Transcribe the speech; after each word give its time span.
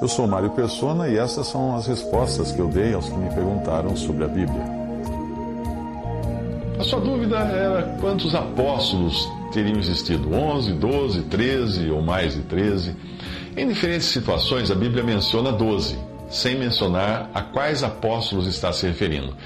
Eu 0.00 0.08
sou 0.08 0.26
Mário 0.26 0.50
Persona 0.50 1.08
e 1.08 1.18
essas 1.18 1.46
são 1.46 1.76
as 1.76 1.86
respostas 1.86 2.52
que 2.52 2.58
eu 2.58 2.68
dei 2.68 2.94
aos 2.94 3.08
que 3.08 3.16
me 3.16 3.28
perguntaram 3.34 3.94
sobre 3.94 4.24
a 4.24 4.28
Bíblia. 4.28 4.64
A 6.78 6.82
sua 6.82 7.00
dúvida 7.00 7.36
era 7.36 7.82
quantos 8.00 8.34
apóstolos 8.34 9.28
teriam 9.52 9.78
existido: 9.78 10.32
11, 10.34 10.72
12, 10.72 11.22
13 11.24 11.90
ou 11.90 12.00
mais 12.00 12.34
de 12.34 12.40
13. 12.42 12.96
Em 13.54 13.68
diferentes 13.68 14.06
situações, 14.06 14.70
a 14.70 14.74
Bíblia 14.74 15.04
menciona 15.04 15.52
12, 15.52 15.98
sem 16.30 16.56
mencionar 16.56 17.30
a 17.34 17.42
quais 17.42 17.82
apóstolos 17.82 18.46
está 18.46 18.72
se 18.72 18.86
referindo. 18.86 19.36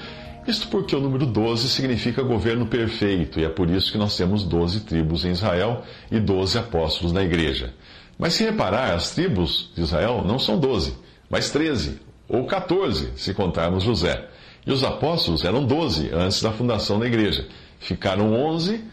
Isto 0.47 0.69
porque 0.69 0.95
o 0.95 1.01
número 1.01 1.25
12 1.25 1.67
significa 1.67 2.21
governo 2.21 2.67
perfeito, 2.67 3.39
e 3.39 3.43
é 3.43 3.49
por 3.49 3.69
isso 3.69 3.91
que 3.91 3.97
nós 3.97 4.15
temos 4.15 4.45
12 4.45 4.81
tribos 4.81 5.25
em 5.25 5.31
Israel 5.31 5.81
e 6.09 6.19
12 6.19 6.57
apóstolos 6.59 7.11
na 7.11 7.23
igreja. 7.23 7.73
Mas 8.17 8.33
se 8.33 8.43
reparar, 8.43 8.93
as 8.93 9.11
tribos 9.11 9.71
de 9.75 9.81
Israel 9.81 10.23
não 10.25 10.39
são 10.39 10.57
12, 10.57 10.95
mas 11.29 11.51
13, 11.51 11.99
ou 12.27 12.45
14, 12.45 13.11
se 13.17 13.33
contarmos 13.33 13.83
José. 13.83 14.27
E 14.65 14.71
os 14.71 14.83
apóstolos 14.83 15.43
eram 15.43 15.65
12 15.65 16.11
antes 16.13 16.41
da 16.41 16.51
fundação 16.51 16.99
da 16.99 17.05
igreja. 17.05 17.47
Ficaram 17.79 18.33
11 18.33 18.83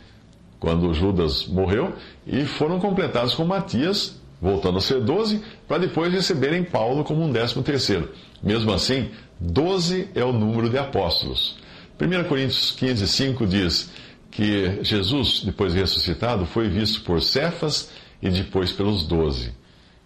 quando 0.61 0.93
Judas 0.93 1.47
morreu 1.47 1.95
e 2.27 2.45
foram 2.45 2.79
completados 2.79 3.35
com 3.35 3.45
Matias, 3.45 4.21
voltando 4.41 4.79
a 4.79 4.81
ser 4.81 5.01
12, 5.01 5.43
para 5.67 5.79
depois 5.79 6.13
receberem 6.13 6.63
Paulo 6.63 7.05
como 7.05 7.23
um 7.25 7.33
décimo 7.33 7.63
terceiro. 7.63 8.11
Mesmo 8.43 8.73
assim, 8.73 9.11
12 9.41 10.09
é 10.15 10.25
o 10.25 10.33
número 10.33 10.69
de 10.69 10.79
apóstolos. 10.79 11.57
1 12.01 12.29
Coríntios 12.29 12.73
15, 12.73 13.09
5 13.09 13.47
diz 13.47 13.91
que 14.31 14.79
Jesus, 14.83 15.43
depois 15.45 15.73
de 15.73 15.81
ressuscitado, 15.81 16.47
foi 16.47 16.69
visto 16.69 17.03
por 17.03 17.23
Cefas 17.23 17.91
e 18.23 18.31
depois 18.31 18.73
pelos 18.73 19.05
doze. 19.05 19.53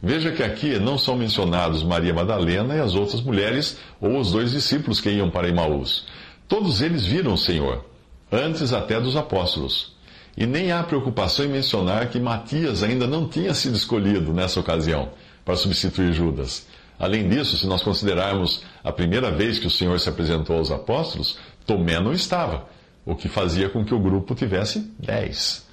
Veja 0.03 0.33
que 0.33 0.43
aqui 0.43 0.79
não 0.79 0.99
são 0.99 1.17
mencionados 1.17 1.83
Maria 1.83 2.15
Madalena 2.15 2.75
e 2.75 2.81
as 2.81 2.95
outras 2.95 3.21
mulheres 3.21 3.79
ou 4.01 4.19
os 4.19 4.33
dois 4.33 4.53
discípulos 4.53 5.01
que 5.01 5.11
iam 5.11 5.31
para 5.31 5.49
Emaús. 5.49 6.07
Todos 6.49 6.81
eles 6.81 7.05
viram 7.05 7.35
o 7.35 7.39
Senhor, 7.39 7.85
antes 8.31 8.73
até 8.73 9.01
dos 9.01 9.17
apóstolos. 9.17 9.97
E 10.37 10.47
nem 10.47 10.71
há 10.71 10.83
preocupação 10.83 11.45
em 11.45 11.49
mencionar 11.49 12.09
que 12.09 12.21
Matias 12.21 12.83
ainda 12.83 13.07
não 13.07 13.27
tinha 13.27 13.55
sido 13.55 13.75
escolhido 13.75 14.33
nessa 14.33 14.61
ocasião 14.61 15.11
para 15.45 15.57
substituir 15.57 16.13
Judas. 16.13 16.67
Além 16.99 17.29
disso, 17.29 17.57
se 17.57 17.67
nós 17.67 17.83
considerarmos 17.83 18.63
a 18.85 18.93
primeira 18.93 19.31
vez 19.31 19.59
que 19.59 19.67
o 19.67 19.71
Senhor 19.71 19.99
se 19.99 20.09
apresentou 20.09 20.59
aos 20.59 20.71
apóstolos, 20.71 21.39
Tomé 21.67 21.99
não 22.01 22.13
estava, 22.13 22.69
o 23.05 23.15
que 23.15 23.29
fazia 23.29 23.69
com 23.69 23.85
que 23.85 23.95
o 23.95 23.99
grupo 23.99 24.35
tivesse 24.35 24.81
dez. 24.99 25.66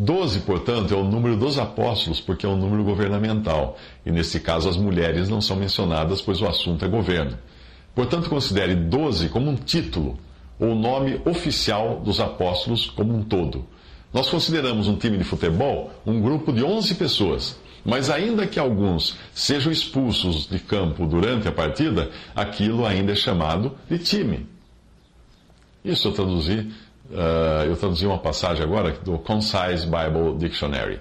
Doze, 0.00 0.38
portanto, 0.42 0.94
é 0.94 0.96
o 0.96 1.02
número 1.02 1.36
dos 1.36 1.58
apóstolos, 1.58 2.20
porque 2.20 2.46
é 2.46 2.48
um 2.48 2.56
número 2.56 2.84
governamental. 2.84 3.76
E 4.06 4.12
nesse 4.12 4.38
caso, 4.38 4.68
as 4.68 4.76
mulheres 4.76 5.28
não 5.28 5.40
são 5.40 5.56
mencionadas, 5.56 6.22
pois 6.22 6.40
o 6.40 6.46
assunto 6.46 6.84
é 6.84 6.88
governo. 6.88 7.36
Portanto, 7.96 8.30
considere 8.30 8.76
doze 8.76 9.28
como 9.28 9.50
um 9.50 9.56
título, 9.56 10.16
ou 10.56 10.76
nome 10.76 11.20
oficial 11.24 11.98
dos 11.98 12.20
apóstolos 12.20 12.86
como 12.88 13.12
um 13.12 13.24
todo. 13.24 13.66
Nós 14.14 14.30
consideramos 14.30 14.86
um 14.86 14.94
time 14.94 15.18
de 15.18 15.24
futebol 15.24 15.90
um 16.06 16.20
grupo 16.20 16.52
de 16.52 16.62
onze 16.62 16.94
pessoas. 16.94 17.58
Mas 17.84 18.08
ainda 18.08 18.46
que 18.46 18.60
alguns 18.60 19.16
sejam 19.34 19.72
expulsos 19.72 20.46
de 20.46 20.60
campo 20.60 21.06
durante 21.06 21.48
a 21.48 21.52
partida, 21.52 22.08
aquilo 22.36 22.86
ainda 22.86 23.12
é 23.12 23.16
chamado 23.16 23.76
de 23.90 23.98
time. 23.98 24.46
Isso 25.84 26.06
eu 26.06 26.12
traduzi, 26.12 26.70
uh, 27.10 27.64
eu 27.66 27.76
traduzi 27.76 28.06
uma 28.06 28.18
passagem 28.18 28.64
agora 28.64 28.92
do 28.92 29.18
Concise 29.18 29.86
Bible 29.86 30.36
Dictionary. 30.38 31.00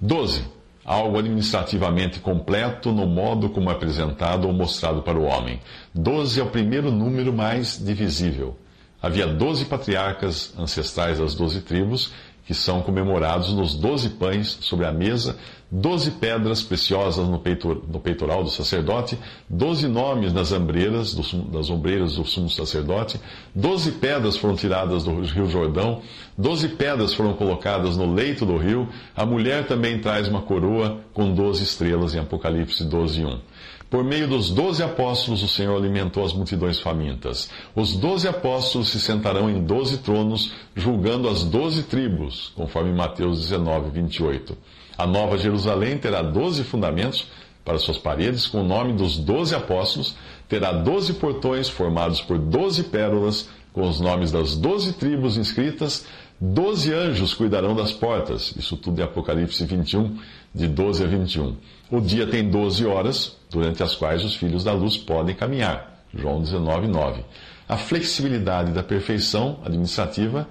12. 0.00 0.44
Algo 0.84 1.18
administrativamente 1.18 2.20
completo 2.20 2.92
no 2.92 3.06
modo 3.06 3.50
como 3.50 3.70
é 3.70 3.72
apresentado 3.72 4.46
ou 4.46 4.52
mostrado 4.52 5.02
para 5.02 5.18
o 5.18 5.24
homem. 5.24 5.60
12 5.94 6.40
é 6.40 6.42
o 6.44 6.46
primeiro 6.46 6.92
número 6.92 7.32
mais 7.32 7.82
divisível. 7.84 8.56
Havia 9.02 9.26
12 9.26 9.64
patriarcas 9.66 10.54
ancestrais 10.58 11.18
das 11.18 11.34
12 11.34 11.62
tribos 11.62 12.12
que 12.46 12.54
são 12.54 12.80
comemorados 12.80 13.52
nos 13.52 13.74
doze 13.74 14.08
pães 14.08 14.58
sobre 14.60 14.86
a 14.86 14.92
mesa, 14.92 15.36
doze 15.68 16.12
pedras 16.12 16.62
preciosas 16.62 17.28
no, 17.28 17.40
peitor, 17.40 17.82
no 17.88 17.98
peitoral 17.98 18.44
do 18.44 18.50
sacerdote, 18.50 19.18
doze 19.50 19.88
nomes 19.88 20.32
nas 20.32 20.52
ombreiras, 20.52 21.12
do, 21.12 21.42
das 21.50 21.68
ombreiras 21.68 22.14
do 22.14 22.24
sumo 22.24 22.48
sacerdote, 22.48 23.20
doze 23.52 23.90
pedras 23.90 24.36
foram 24.36 24.54
tiradas 24.54 25.02
do 25.02 25.22
rio 25.22 25.48
Jordão, 25.48 26.02
doze 26.38 26.68
pedras 26.68 27.12
foram 27.12 27.32
colocadas 27.32 27.96
no 27.96 28.14
leito 28.14 28.46
do 28.46 28.56
rio, 28.56 28.88
a 29.14 29.26
mulher 29.26 29.66
também 29.66 29.98
traz 29.98 30.28
uma 30.28 30.42
coroa 30.42 31.00
com 31.12 31.34
doze 31.34 31.64
estrelas 31.64 32.14
em 32.14 32.20
Apocalipse 32.20 32.84
12, 32.84 33.24
1. 33.24 33.40
Por 33.88 34.02
meio 34.02 34.26
dos 34.26 34.50
doze 34.50 34.82
apóstolos, 34.82 35.44
o 35.44 35.48
Senhor 35.48 35.76
alimentou 35.76 36.24
as 36.24 36.32
multidões 36.32 36.80
famintas. 36.80 37.48
Os 37.74 37.96
doze 37.96 38.26
apóstolos 38.26 38.88
se 38.88 38.98
sentarão 38.98 39.48
em 39.48 39.62
doze 39.62 39.98
tronos, 39.98 40.52
julgando 40.74 41.28
as 41.28 41.44
doze 41.44 41.84
tribos, 41.84 42.52
conforme 42.56 42.92
Mateus 42.92 43.40
19, 43.42 43.90
28. 43.90 44.58
A 44.98 45.06
nova 45.06 45.38
Jerusalém 45.38 45.98
terá 45.98 46.20
doze 46.20 46.64
fundamentos 46.64 47.28
para 47.64 47.78
suas 47.78 47.98
paredes, 47.98 48.46
com 48.46 48.60
o 48.60 48.66
nome 48.66 48.92
dos 48.92 49.18
doze 49.18 49.54
apóstolos, 49.54 50.16
terá 50.48 50.72
doze 50.72 51.14
portões 51.14 51.68
formados 51.68 52.20
por 52.20 52.38
doze 52.38 52.84
pérolas, 52.84 53.48
com 53.76 53.86
os 53.86 54.00
nomes 54.00 54.32
das 54.32 54.56
doze 54.56 54.94
tribos 54.94 55.36
inscritas, 55.36 56.06
doze 56.40 56.94
anjos 56.94 57.34
cuidarão 57.34 57.76
das 57.76 57.92
portas. 57.92 58.54
Isso 58.56 58.74
tudo 58.74 59.02
é 59.02 59.04
Apocalipse 59.04 59.66
21, 59.66 60.18
de 60.54 60.66
12 60.66 61.04
a 61.04 61.06
21. 61.06 61.56
O 61.90 62.00
dia 62.00 62.26
tem 62.26 62.48
12 62.48 62.86
horas, 62.86 63.36
durante 63.50 63.82
as 63.82 63.94
quais 63.94 64.24
os 64.24 64.34
filhos 64.34 64.64
da 64.64 64.72
luz 64.72 64.96
podem 64.96 65.36
caminhar. 65.36 66.02
João 66.14 66.40
19, 66.40 66.88
9. 66.88 67.22
A 67.68 67.76
flexibilidade 67.76 68.72
da 68.72 68.82
perfeição 68.82 69.60
administrativa 69.62 70.48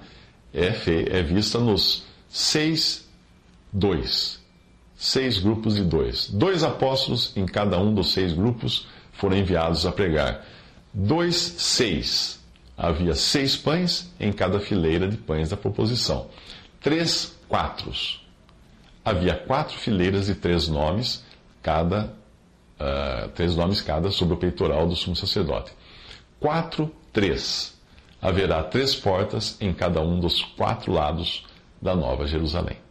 é, 0.54 0.68
é 1.10 1.20
vista 1.20 1.58
nos 1.58 2.04
seis, 2.28 3.08
dois. 3.72 4.38
Seis 4.96 5.40
grupos 5.40 5.74
de 5.74 5.82
dois. 5.82 6.30
Dois 6.30 6.62
apóstolos 6.62 7.32
em 7.36 7.44
cada 7.44 7.76
um 7.76 7.92
dos 7.92 8.12
seis 8.12 8.32
grupos 8.32 8.86
foram 9.14 9.36
enviados 9.36 9.84
a 9.84 9.90
pregar. 9.90 10.46
Dois, 10.94 11.34
seis. 11.34 12.45
Havia 12.76 13.14
seis 13.14 13.56
pães 13.56 14.12
em 14.20 14.32
cada 14.32 14.60
fileira 14.60 15.08
de 15.08 15.16
pães 15.16 15.48
da 15.48 15.56
proposição. 15.56 16.28
Três, 16.80 17.36
quatros. 17.48 18.24
Havia 19.04 19.34
quatro 19.34 19.78
fileiras 19.78 20.26
de 20.26 20.34
três 20.34 20.68
nomes 20.68 21.24
cada, 21.62 22.12
uh, 22.78 23.28
três 23.34 23.56
nomes 23.56 23.80
cada 23.80 24.10
sobre 24.10 24.34
o 24.34 24.36
peitoral 24.36 24.86
do 24.86 24.94
sumo 24.94 25.16
sacerdote. 25.16 25.72
Quatro, 26.38 26.94
três. 27.12 27.74
Haverá 28.20 28.62
três 28.62 28.94
portas 28.94 29.56
em 29.60 29.72
cada 29.72 30.00
um 30.00 30.20
dos 30.20 30.42
quatro 30.42 30.92
lados 30.92 31.46
da 31.80 31.94
Nova 31.94 32.26
Jerusalém. 32.26 32.85